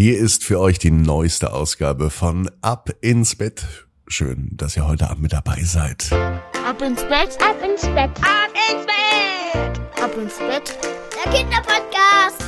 [0.00, 3.66] Hier ist für euch die neueste Ausgabe von Ab ins Bett.
[4.06, 6.12] Schön, dass ihr heute Abend mit dabei seid.
[6.12, 10.78] Ab ins Bett, ab ins Bett, ab ins Bett, ab ins Bett.
[11.16, 12.44] Der Kinderpodcast.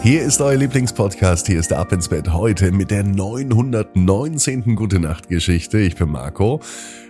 [0.00, 1.48] Hier ist euer Lieblingspodcast.
[1.48, 4.76] Hier ist der Ab ins Bett heute mit der 919.
[4.76, 5.78] Gute Nacht Geschichte.
[5.78, 6.60] Ich bin Marco.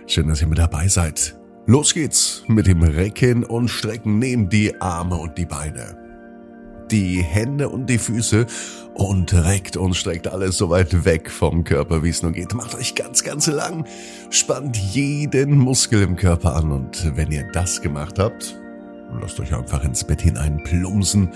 [0.07, 1.37] Schön, dass ihr mit dabei seid.
[1.67, 4.17] Los geht's mit dem Recken und Strecken.
[4.17, 6.06] Nehmt die Arme und die Beine
[6.91, 8.45] die Hände und die Füße
[8.93, 12.53] und reckt und streckt alles so weit weg vom Körper, wie es nur geht.
[12.53, 13.85] Macht euch ganz, ganz lang,
[14.29, 18.59] spannt jeden Muskel im Körper an und wenn ihr das gemacht habt,
[19.21, 21.29] lasst euch einfach ins Bett hinein plumpsen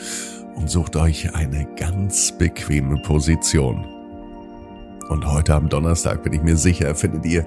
[0.55, 3.85] und sucht euch eine ganz bequeme Position.
[5.09, 7.45] Und heute am Donnerstag bin ich mir sicher, findet ihr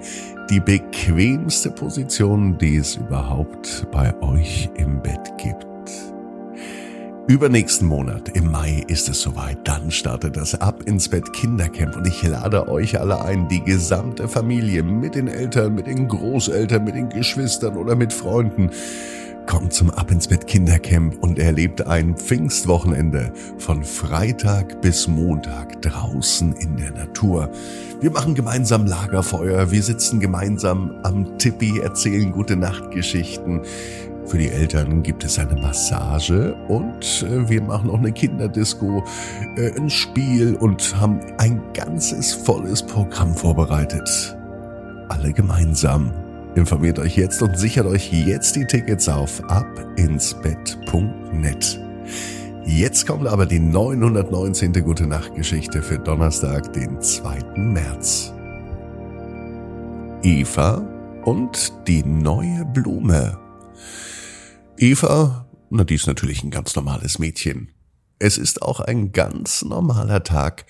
[0.49, 5.74] die bequemste Position, die es überhaupt bei euch im Bett gibt.
[7.27, 9.57] Übernächsten Monat, im Mai, ist es soweit.
[9.67, 14.27] Dann startet das Ab ins Bett Kindercamp und ich lade euch alle ein, die gesamte
[14.27, 18.69] Familie mit den Eltern, mit den Großeltern, mit den Geschwistern oder mit Freunden.
[19.47, 26.53] Kommt zum Ab ins Bett Kindercamp und erlebt ein Pfingstwochenende von Freitag bis Montag draußen
[26.53, 27.49] in der Natur.
[28.01, 33.61] Wir machen gemeinsam Lagerfeuer, wir sitzen gemeinsam am Tippi, erzählen gute Nachtgeschichten.
[34.27, 39.03] Für die Eltern gibt es eine Massage und äh, wir machen auch eine Kinderdisco,
[39.55, 44.35] äh, ein Spiel und haben ein ganzes volles Programm vorbereitet.
[45.09, 46.11] Alle gemeinsam.
[46.55, 51.79] Informiert euch jetzt und sichert euch jetzt die Tickets auf abinsbett.net.
[52.65, 54.73] Jetzt kommt aber die 919.
[54.83, 57.37] Gute Nacht Geschichte für Donnerstag, den 2.
[57.57, 58.33] März.
[60.23, 60.81] Eva
[61.25, 63.44] und die neue Blume.
[64.77, 67.71] Eva, na, die ist natürlich ein ganz normales Mädchen.
[68.19, 70.65] Es ist auch ein ganz normaler Tag.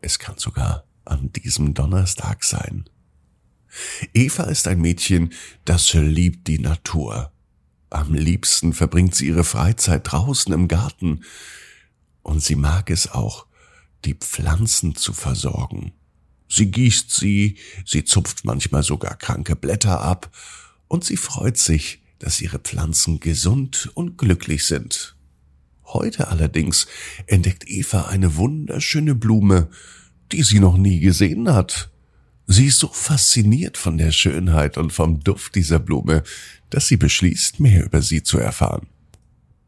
[0.00, 2.88] Es kann sogar an diesem Donnerstag sein.
[4.14, 5.32] Eva ist ein Mädchen,
[5.64, 7.32] das liebt die Natur.
[7.90, 11.24] Am liebsten verbringt sie ihre Freizeit draußen im Garten.
[12.22, 13.46] Und sie mag es auch,
[14.04, 15.92] die Pflanzen zu versorgen.
[16.48, 20.30] Sie gießt sie, sie zupft manchmal sogar kranke Blätter ab,
[20.86, 25.16] und sie freut sich, dass ihre Pflanzen gesund und glücklich sind.
[25.84, 26.86] Heute allerdings
[27.26, 29.68] entdeckt Eva eine wunderschöne Blume,
[30.30, 31.90] die sie noch nie gesehen hat.
[32.46, 36.22] Sie ist so fasziniert von der Schönheit und vom Duft dieser Blume,
[36.68, 38.86] dass sie beschließt, mehr über sie zu erfahren.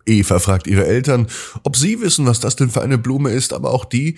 [0.06, 1.28] Eva fragt ihre Eltern,
[1.62, 4.16] ob sie wissen, was das denn für eine Blume ist, aber auch die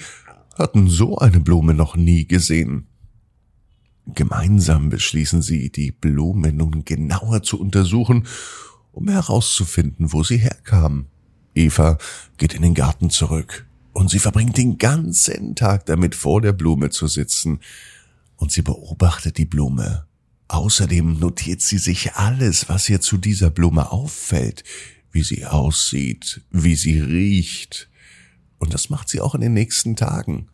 [0.58, 2.86] hatten so eine Blume noch nie gesehen.
[4.06, 8.26] Gemeinsam beschließen sie, die Blume nun genauer zu untersuchen,
[8.92, 11.06] um herauszufinden, wo sie herkam.
[11.54, 11.98] Eva
[12.36, 16.90] geht in den Garten zurück und sie verbringt den ganzen Tag damit, vor der Blume
[16.90, 17.60] zu sitzen
[18.36, 20.06] und sie beobachtet die Blume.
[20.48, 24.64] Außerdem notiert sie sich alles, was ihr zu dieser Blume auffällt,
[25.12, 27.88] wie sie aussieht, wie sie riecht.
[28.58, 30.48] Und das macht sie auch in den nächsten Tagen.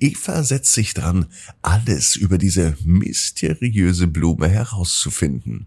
[0.00, 1.26] Eva setzt sich dran,
[1.62, 5.66] alles über diese mysteriöse Blume herauszufinden.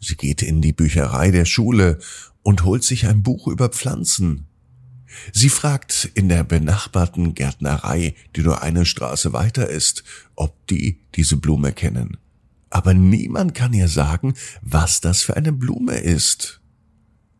[0.00, 1.98] Sie geht in die Bücherei der Schule
[2.42, 4.46] und holt sich ein Buch über Pflanzen.
[5.32, 11.36] Sie fragt in der benachbarten Gärtnerei, die nur eine Straße weiter ist, ob die diese
[11.36, 12.16] Blume kennen.
[12.70, 16.60] Aber niemand kann ihr sagen, was das für eine Blume ist.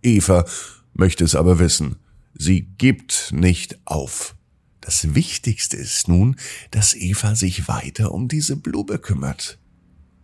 [0.02, 0.44] Eva
[0.92, 1.96] möchte es aber wissen.
[2.34, 4.33] Sie gibt nicht auf.
[4.84, 6.36] Das Wichtigste ist nun,
[6.70, 9.58] dass Eva sich weiter um diese Blume kümmert.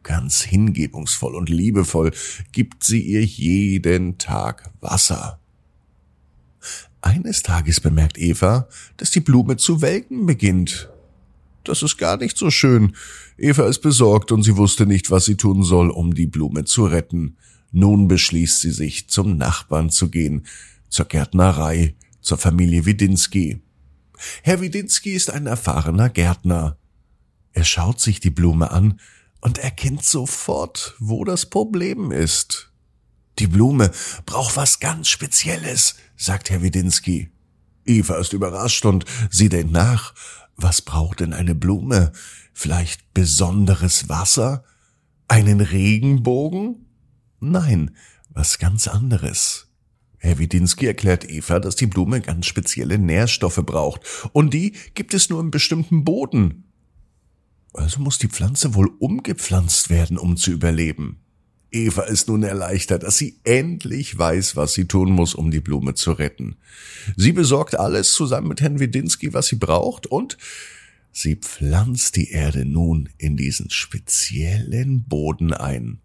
[0.03, 2.13] Ganz hingebungsvoll und liebevoll
[2.53, 5.41] gibt sie ihr jeden Tag Wasser.
[7.01, 10.91] Eines Tages bemerkt Eva, dass die Blume zu welken beginnt.
[11.65, 12.95] Das ist gar nicht so schön.
[13.39, 16.85] Eva ist besorgt und sie wusste nicht, was sie tun soll, um die Blume zu
[16.85, 17.39] retten.
[17.73, 20.47] Nun beschließt sie sich, zum Nachbarn zu gehen,
[20.91, 23.63] zur Gärtnerei, zur Familie Widinski.
[24.43, 26.77] Herr Widinski ist ein erfahrener Gärtner.
[27.53, 29.01] Er schaut sich die Blume an
[29.41, 32.71] und erkennt sofort, wo das Problem ist.
[33.39, 33.91] Die Blume
[34.27, 37.31] braucht was ganz Spezielles, sagt Herr Widinski.
[37.87, 40.15] Eva ist überrascht und sie denkt nach,
[40.57, 42.13] was braucht denn eine Blume?
[42.53, 44.65] Vielleicht besonderes Wasser?
[45.29, 46.87] Einen Regenbogen?
[47.41, 47.97] Nein,
[48.29, 49.70] was ganz anderes.
[50.23, 54.03] Herr Widinski erklärt Eva, dass die Blume ganz spezielle Nährstoffe braucht
[54.33, 56.65] und die gibt es nur im bestimmten Boden.
[57.73, 61.21] Also muss die Pflanze wohl umgepflanzt werden, um zu überleben.
[61.73, 65.95] Eva ist nun erleichtert, dass sie endlich weiß, was sie tun muss, um die Blume
[65.95, 66.57] zu retten.
[67.17, 70.37] Sie besorgt alles zusammen mit Herrn Wedinski, was sie braucht, und
[71.13, 76.01] sie pflanzt die Erde nun in diesen speziellen Boden ein.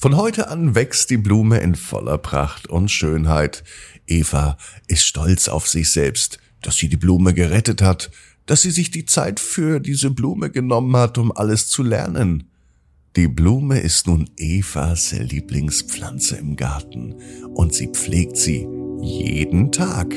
[0.00, 3.64] Von heute an wächst die Blume in voller Pracht und Schönheit.
[4.06, 4.56] Eva
[4.86, 8.10] ist stolz auf sich selbst, dass sie die Blume gerettet hat,
[8.46, 12.44] dass sie sich die Zeit für diese Blume genommen hat, um alles zu lernen.
[13.14, 17.16] Die Blume ist nun Evas Lieblingspflanze im Garten
[17.52, 18.66] und sie pflegt sie
[19.02, 20.14] jeden Tag.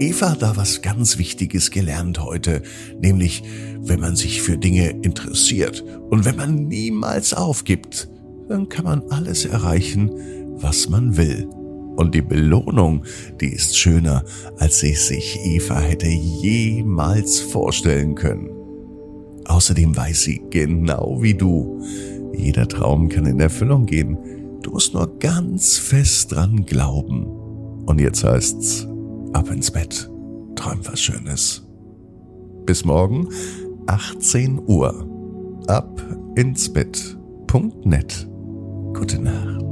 [0.00, 2.64] Eva hat da was ganz Wichtiges gelernt heute,
[3.00, 3.44] nämlich
[3.78, 8.08] wenn man sich für Dinge interessiert und wenn man niemals aufgibt,
[8.48, 10.10] dann kann man alles erreichen,
[10.56, 11.48] was man will.
[11.96, 13.04] Und die Belohnung,
[13.40, 14.24] die ist schöner,
[14.58, 18.50] als sie sich Eva hätte jemals vorstellen können.
[19.46, 21.82] Außerdem weiß sie, genau wie du,
[22.32, 24.16] jeder Traum kann in Erfüllung gehen.
[24.62, 27.26] Du musst nur ganz fest dran glauben.
[27.86, 28.86] Und jetzt heißt's,
[29.32, 30.08] ab ins Bett,
[30.54, 31.66] träum was Schönes.
[32.64, 33.28] Bis morgen,
[33.86, 35.08] 18 Uhr.
[35.66, 36.00] Ab
[36.36, 38.28] ins Bett.net.
[38.98, 39.67] Gute Nacht.